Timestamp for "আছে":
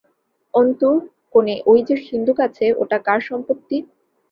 2.47-2.65